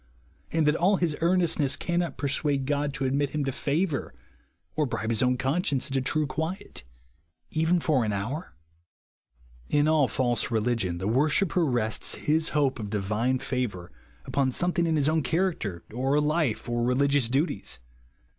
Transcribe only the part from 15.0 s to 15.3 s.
own